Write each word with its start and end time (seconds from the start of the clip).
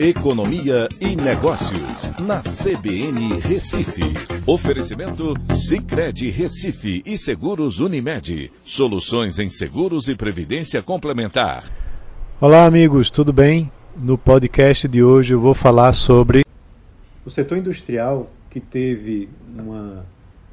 Economia 0.00 0.88
e 1.00 1.16
Negócios, 1.16 2.20
na 2.20 2.40
CBN 2.40 3.40
Recife. 3.40 4.04
Oferecimento 4.46 5.34
Cicred 5.52 6.30
Recife 6.30 7.02
e 7.04 7.18
Seguros 7.18 7.80
Unimed. 7.80 8.52
Soluções 8.62 9.40
em 9.40 9.50
seguros 9.50 10.06
e 10.06 10.14
previdência 10.14 10.80
complementar. 10.84 11.64
Olá, 12.40 12.64
amigos, 12.64 13.10
tudo 13.10 13.32
bem? 13.32 13.72
No 14.00 14.16
podcast 14.16 14.86
de 14.86 15.02
hoje 15.02 15.34
eu 15.34 15.40
vou 15.40 15.52
falar 15.52 15.92
sobre 15.92 16.44
o 17.26 17.30
setor 17.30 17.58
industrial 17.58 18.30
que 18.50 18.60
teve 18.60 19.28
uma 19.52 20.06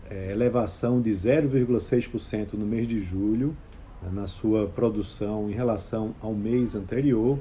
é, 0.09 0.32
elevação 0.32 1.00
de 1.00 1.12
0,6% 1.12 2.54
no 2.54 2.66
mês 2.66 2.88
de 2.88 3.00
julho 3.00 3.55
né, 4.02 4.09
na 4.12 4.25
sua 4.25 4.66
produção 4.66 5.52
em 5.52 5.54
relação 5.54 6.16
ao 6.20 6.34
mês 6.34 6.73
anterior 6.73 7.38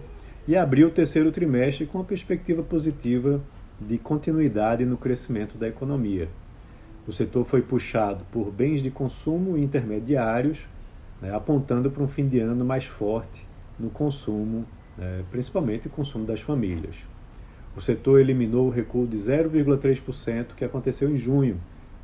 e 0.46 0.56
abriu 0.56 0.88
o 0.88 0.90
terceiro 0.90 1.32
trimestre 1.32 1.86
com 1.86 1.98
uma 1.98 2.04
perspectiva 2.04 2.62
positiva 2.62 3.40
de 3.80 3.98
continuidade 3.98 4.84
no 4.84 4.96
crescimento 4.96 5.56
da 5.56 5.68
economia. 5.68 6.28
O 7.06 7.12
setor 7.12 7.44
foi 7.44 7.62
puxado 7.62 8.24
por 8.30 8.50
bens 8.50 8.82
de 8.82 8.90
consumo 8.90 9.56
intermediários, 9.56 10.58
né, 11.20 11.34
apontando 11.34 11.90
para 11.90 12.02
um 12.02 12.08
fim 12.08 12.28
de 12.28 12.40
ano 12.40 12.64
mais 12.64 12.84
forte 12.84 13.46
no 13.78 13.90
consumo, 13.90 14.64
né, 14.96 15.22
principalmente 15.30 15.86
o 15.86 15.90
consumo 15.90 16.26
das 16.26 16.40
famílias. 16.40 16.96
O 17.76 17.80
setor 17.80 18.20
eliminou 18.20 18.68
o 18.68 18.70
recuo 18.70 19.06
de 19.06 19.16
0,3% 19.16 20.54
que 20.54 20.64
aconteceu 20.64 21.10
em 21.10 21.16
junho, 21.16 21.58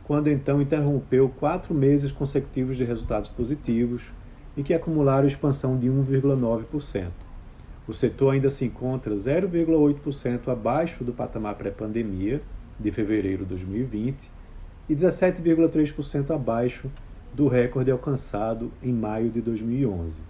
quando 0.05 0.29
então 0.29 0.61
interrompeu 0.61 1.29
quatro 1.29 1.73
meses 1.73 2.11
consecutivos 2.11 2.77
de 2.77 2.85
resultados 2.85 3.29
positivos 3.29 4.03
e 4.57 4.63
que 4.63 4.75
acumularam 4.75 5.27
expansão 5.27 5.79
de 5.79 5.89
1,9%. 5.89 7.30
O 7.91 7.93
setor 7.93 8.35
ainda 8.35 8.49
se 8.51 8.65
encontra 8.65 9.13
0,8% 9.17 10.47
abaixo 10.47 11.03
do 11.03 11.13
patamar 11.13 11.57
pré-pandemia, 11.57 12.41
de 12.79 12.93
fevereiro 12.93 13.43
de 13.43 13.49
2020, 13.49 14.31
e 14.89 14.95
17,3% 14.95 16.31
abaixo 16.31 16.89
do 17.35 17.49
recorde 17.49 17.91
alcançado 17.91 18.71
em 18.81 18.93
maio 18.93 19.29
de 19.29 19.41
2011. 19.41 20.21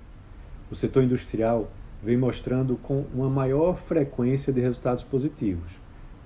O 0.71 0.75
setor 0.75 1.05
industrial 1.05 1.71
vem 2.03 2.17
mostrando 2.17 2.79
com 2.79 3.05
uma 3.13 3.29
maior 3.29 3.77
frequência 3.77 4.51
de 4.51 4.61
resultados 4.63 5.03
positivos. 5.03 5.71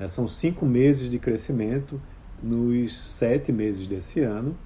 São 0.07 0.29
cinco 0.29 0.65
meses 0.65 1.11
de 1.11 1.19
crescimento 1.19 2.01
nos 2.41 2.97
sete 3.17 3.51
meses 3.51 3.89
desse 3.89 4.21
ano 4.21 4.57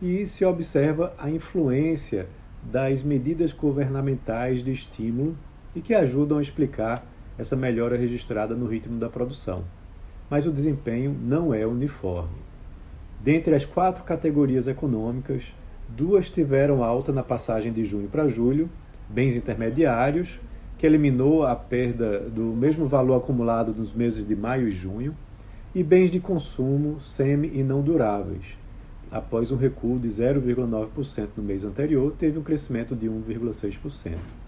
e 0.00 0.28
se 0.28 0.44
observa 0.44 1.12
a 1.18 1.28
influência 1.28 2.28
das 2.62 3.02
medidas 3.02 3.52
governamentais 3.52 4.62
de 4.62 4.70
estímulo 4.70 5.36
e 5.74 5.80
que 5.80 5.94
ajudam 5.94 6.38
a 6.38 6.42
explicar 6.42 7.04
essa 7.38 7.56
melhora 7.56 7.96
registrada 7.96 8.54
no 8.54 8.66
ritmo 8.66 8.98
da 8.98 9.08
produção. 9.08 9.64
Mas 10.30 10.46
o 10.46 10.52
desempenho 10.52 11.14
não 11.20 11.52
é 11.52 11.66
uniforme. 11.66 12.44
Dentre 13.20 13.54
as 13.54 13.64
quatro 13.64 14.04
categorias 14.04 14.68
econômicas, 14.68 15.42
duas 15.88 16.30
tiveram 16.30 16.84
alta 16.84 17.12
na 17.12 17.22
passagem 17.22 17.72
de 17.72 17.84
junho 17.84 18.08
para 18.08 18.28
julho: 18.28 18.68
bens 19.08 19.36
intermediários, 19.36 20.38
que 20.78 20.86
eliminou 20.86 21.46
a 21.46 21.54
perda 21.56 22.20
do 22.20 22.42
mesmo 22.42 22.86
valor 22.86 23.16
acumulado 23.16 23.72
nos 23.72 23.92
meses 23.92 24.26
de 24.26 24.36
maio 24.36 24.68
e 24.68 24.72
junho, 24.72 25.14
e 25.74 25.82
bens 25.82 26.10
de 26.10 26.20
consumo 26.20 27.00
semi 27.00 27.50
e 27.54 27.62
não 27.62 27.82
duráveis. 27.82 28.44
Após 29.10 29.50
um 29.50 29.56
recuo 29.56 29.98
de 29.98 30.08
0,9% 30.08 31.28
no 31.36 31.42
mês 31.42 31.64
anterior, 31.64 32.12
teve 32.18 32.38
um 32.38 32.42
crescimento 32.42 32.94
de 32.96 33.06
1,6%. 33.06 34.43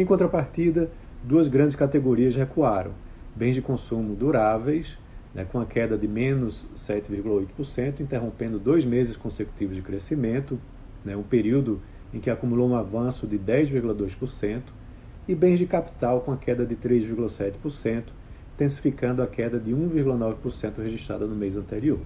Em 0.00 0.06
contrapartida, 0.06 0.90
duas 1.22 1.46
grandes 1.46 1.76
categorias 1.76 2.34
recuaram: 2.34 2.92
bens 3.36 3.54
de 3.54 3.60
consumo 3.60 4.14
duráveis, 4.14 4.96
né, 5.34 5.44
com 5.44 5.60
a 5.60 5.66
queda 5.66 5.98
de 5.98 6.08
menos 6.08 6.66
7,8%, 6.74 8.00
interrompendo 8.00 8.58
dois 8.58 8.82
meses 8.82 9.14
consecutivos 9.14 9.76
de 9.76 9.82
crescimento, 9.82 10.58
né, 11.04 11.14
um 11.14 11.22
período 11.22 11.82
em 12.14 12.18
que 12.18 12.30
acumulou 12.30 12.70
um 12.70 12.76
avanço 12.76 13.26
de 13.26 13.38
10,2%, 13.38 14.62
e 15.28 15.34
bens 15.34 15.58
de 15.58 15.66
capital 15.66 16.22
com 16.22 16.32
a 16.32 16.36
queda 16.38 16.64
de 16.64 16.76
3,7%, 16.76 18.04
intensificando 18.54 19.22
a 19.22 19.26
queda 19.26 19.58
de 19.58 19.72
1,9% 19.72 20.78
registrada 20.78 21.26
no 21.26 21.36
mês 21.36 21.58
anterior. 21.58 21.98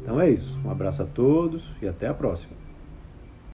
Então 0.00 0.20
é 0.20 0.30
isso. 0.30 0.56
Um 0.64 0.70
abraço 0.70 1.02
a 1.02 1.06
todos 1.06 1.68
e 1.82 1.88
até 1.88 2.06
a 2.06 2.14
próxima. 2.14 2.69